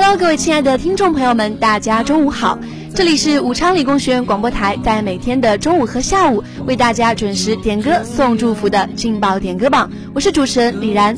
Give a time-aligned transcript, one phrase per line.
[0.00, 2.56] Hello，各位亲爱的听众朋友们，大家中午好！
[2.94, 11.16] 这里是武昌理工学院广播台，在每天的中午和下午为大家准时点歌送祝福的劲爆点歌榜，我是主持人李然。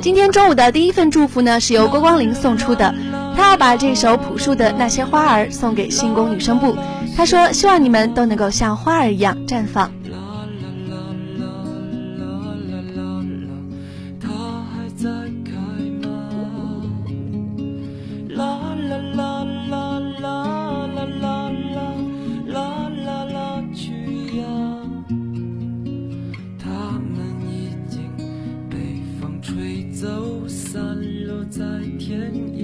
[0.00, 2.94] 今天中午的第一份祝福呢，是由郭光林送出的，
[3.36, 6.76] 他要把这首朴树的那些花儿送给新宫女生部，
[7.16, 9.90] 他说希望你们都能够像花儿一样绽放。
[31.56, 31.62] 在
[32.00, 32.63] 天涯。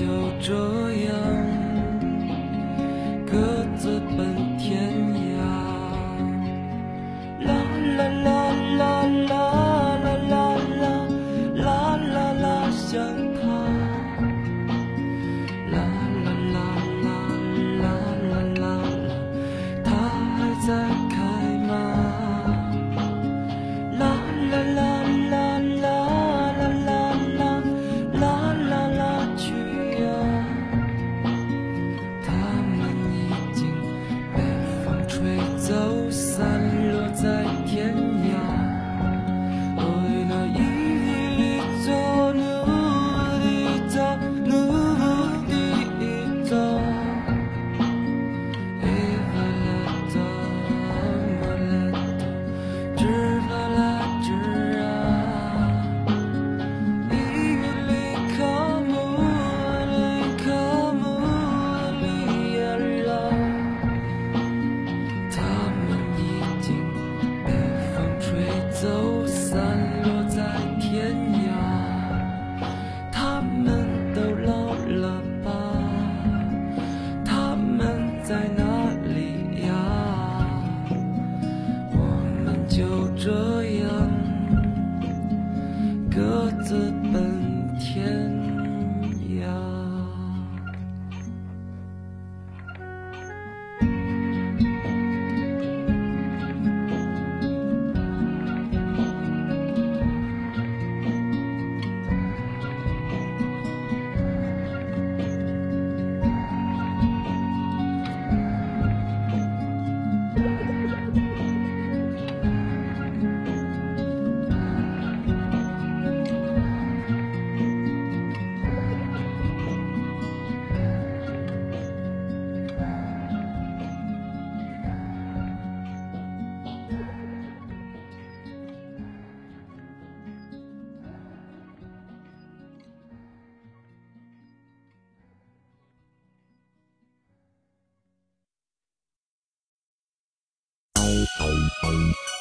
[0.00, 0.06] 就
[0.40, 0.54] 这
[1.04, 1.19] 样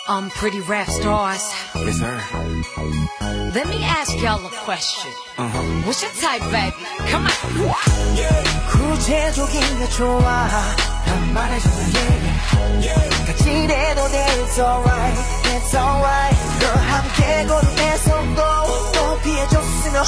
[0.09, 1.43] um pretty rap stars.
[1.75, 2.21] Yes, sir.
[3.55, 5.11] Let me ask y'all a question.
[5.39, 5.87] Uh-huh.
[5.87, 6.85] What's your type, baby?
[7.11, 8.55] Come on.
[8.75, 10.49] 구체적인 게 좋아
[11.07, 11.69] 난 말해줘
[12.81, 13.27] yeah.
[13.27, 15.19] 같이 해도 돼 It's alright
[15.57, 15.88] It's alright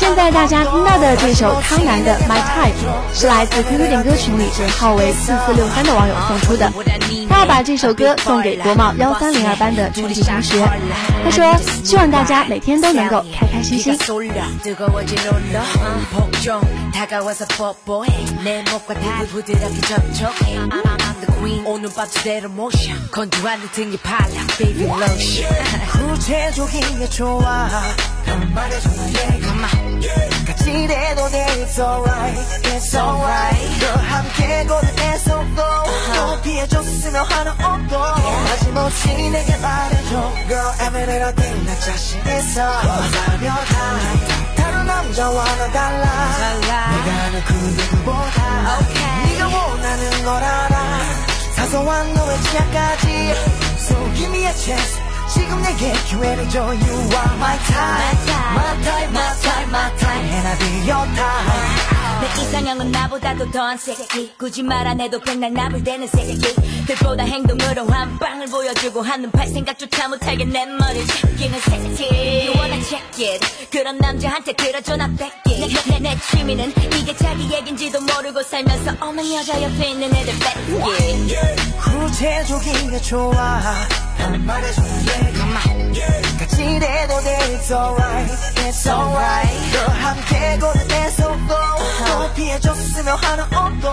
[0.01, 2.73] 现在大家听到的这首康南的《My Type》
[3.19, 6.73] 是来自 QQ 点歌群里尾号为四四六三的网友送出的。
[7.29, 10.67] 他要把这首歌送给国贸幺三零二班的全体同学。
[11.23, 11.55] 他说
[11.85, 13.95] ：“希望大家每天都能够开开心心。”
[21.21, 21.65] the queen.
[21.65, 25.47] 오늘 밤 제대로 모셔 건조한 등이 팔랑 baby love shit
[25.91, 27.69] 구체적인 게 좋아.
[30.45, 32.37] 가지래도 it's alright.
[32.63, 33.79] It's alright.
[33.79, 36.15] 너 함께 걸을 애써도 uh-huh.
[36.15, 40.33] 또 피해줬으면 하는 옷도 마지못이 내게 말해줘.
[40.47, 44.60] Girl every it I thing 나 자신 있어 사며 다.
[45.01, 46.91] 남자와는 달라 달라.
[46.91, 48.51] 내가 하는 그 누구보다
[48.81, 49.33] Okay.
[49.33, 51.01] 네가 원하는 걸 알아
[51.55, 53.33] 사소한 너의 취향까지
[53.77, 54.99] So give me a chance
[55.33, 60.47] 지금 내게 기회를 줘 You are my type My type, my type, my type And
[60.47, 61.90] I'll be your type
[62.21, 64.31] 내 이상형은 나보다도 더한 새끼.
[64.37, 66.37] 굳이 말 안 해도 백날 나불대는 새끼.
[66.85, 72.03] 들보다 행동으로 한 방을 보여주고 하는 발 생각조차 못하게 내 머리를 제끼는 새끼.
[72.47, 73.69] You wanna check it?
[73.71, 75.59] 그런 남자한테 들어줘 나 뺏기.
[75.61, 81.35] 내, 내, 내 취미는 이게 자기 얘긴지도 모르고 살면서 없는 여자 옆에 있는 애들 뺏기.
[81.83, 83.61] 구체적인 게 좋아.
[84.19, 85.31] 난 말해줘 yeah.
[85.93, 86.30] 돼
[87.61, 89.71] It's alright It's alright.
[89.71, 91.53] 너 함께 걸음에 손도
[92.07, 93.91] 또 피해줬으면 하는 옷도.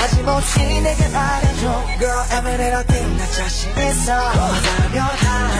[0.00, 1.84] 마지못이 내게 말해줘.
[1.98, 5.50] Girl every little thing 나 자신 있어 맞아며 다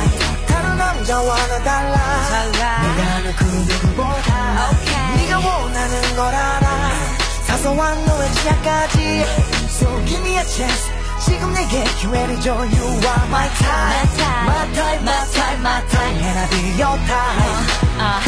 [0.49, 1.97] 다른 남자와는 달라.
[2.31, 2.83] 달라.
[2.83, 4.71] 내가 하는 그 누구보다.
[4.71, 5.17] Okay.
[5.27, 6.91] 네가 원하는 걸 알아.
[7.45, 9.25] 사소한 너의 취향까지.
[9.69, 10.89] So give me a chance
[11.26, 14.46] 지금 내게 기회를 줘 You are my type My type.
[14.46, 18.20] My type, my type, my type And I'll be your type 아,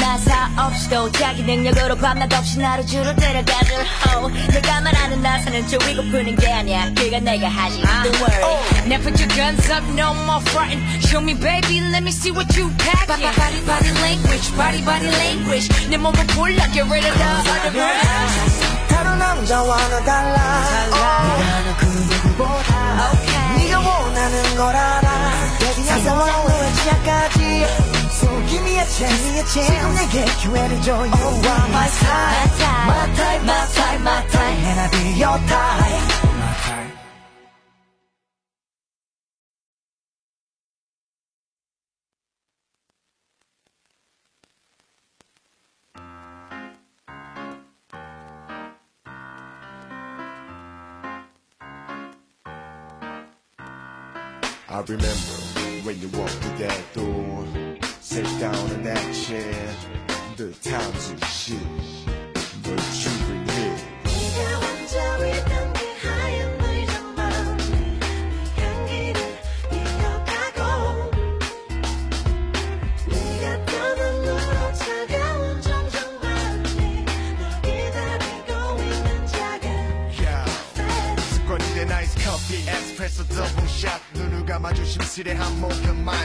[0.00, 3.74] 나사 없이도 자기 능력으로 밤낮 없이 나를 주로 데려가줄
[4.16, 9.18] oh, 내가 말하는 나사는 조이고 푸는 게 아니야 그건 내가 하지 Don't worry Now put
[9.20, 10.80] your guns up, no more frontin'.
[11.02, 13.06] Show me, baby, let me see what you pack.
[13.06, 15.68] Body, body, body language, body, body language.
[15.90, 18.88] 내 몸을 골라, get rid of the other bird.
[18.88, 21.81] 다른 남자와는 달라 내가 하는 그 누구
[22.37, 22.83] 보다
[23.13, 23.65] Okay.
[23.65, 25.33] 네가 원하는 걸 알아
[26.05, 27.65] 너의 취향까지
[28.11, 32.53] So give me a chance 지금 내게 기회를 줘 You are my type
[32.85, 36.03] My type, my type, my type And I'll be your type
[36.39, 37.02] My type.
[54.89, 55.37] Remember
[55.83, 57.45] when you walked through that door,
[58.01, 59.75] sit down in that chair.
[60.35, 61.57] The times and shit,
[81.52, 84.00] 습관이 된 아이스 커피, 에스프레소 더블 샷.
[84.14, 86.16] 눈을 감아 조심스레 한 모금만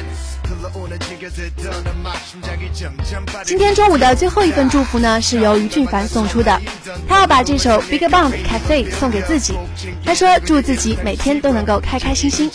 [0.46, 6.60] 흘러오는 지겨 듣던 음악 심장이 점점 今天中午的最后一份祝福呢，是由于俊凡送出的。
[7.08, 9.58] 他要把这首 Big Bang Cafe 送给自己。
[10.05, 12.50] 他说祝自己每天都能够开开心心。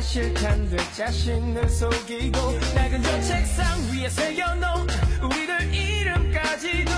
[0.00, 2.38] 싫단 듯 자신을 속이고
[2.74, 4.86] 나 그저 책상 위에 새겨놓은
[5.22, 6.90] 우리들 이름까지도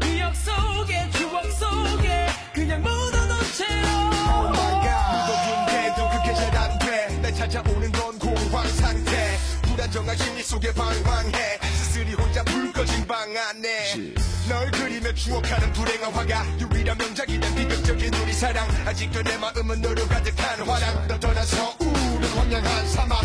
[0.00, 3.88] 기억 속에 추억 속에 그냥 묻어놓은 채로
[4.34, 5.32] Oh my god.
[5.32, 7.18] 무거운데도 그게 잘 안 돼.
[7.22, 9.38] 날 찾아오는 건 공황 상태.
[9.62, 14.14] 불안 다정한 심리 속에 방황해 쓸쓸히 혼자 불 꺼진 방 안에
[14.48, 20.06] 널 그리며 추억하는 불행한 화가 유일한 명작이 된 비극적인 우리 사랑 아직도 내 마음은 너로
[20.08, 21.81] 가득한 화랑 너 떠나서
[22.52, 23.16] 眼看山巴。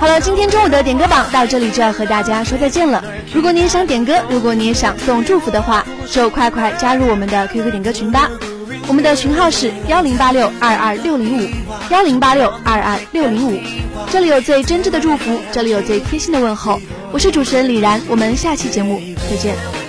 [0.00, 3.04] 好了，今天中午的点歌榜到这里就要和大家说再见了。
[3.34, 8.30] 如果您想点歌，如果您想送祝福的话，就快快加入我们的 QQ 点歌群吧。
[8.86, 11.63] 我们的群号是幺零八六二二六零五。
[11.90, 13.60] 幺零八六二二六零五。
[14.10, 16.80] 这里有最真挚的祝福，这里有最贴心的问候。
[17.12, 19.00] 我是主持人李然，我们下期节目
[19.30, 19.83] 再见。